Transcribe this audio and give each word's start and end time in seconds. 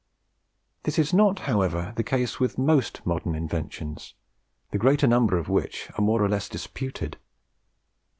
This 0.81 0.97
is 0.97 1.13
not, 1.13 1.41
however, 1.45 1.93
the 1.95 2.01
case 2.01 2.39
with 2.39 2.57
most 2.57 3.05
modern 3.05 3.35
inventions, 3.35 4.15
the 4.71 4.79
greater 4.79 5.05
number 5.05 5.37
of 5.37 5.47
which 5.47 5.91
are 5.95 6.01
more 6.03 6.23
or 6.23 6.27
less 6.27 6.49
disputed. 6.49 7.17